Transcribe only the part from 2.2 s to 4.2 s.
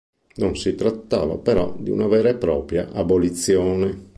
e propria abolizione.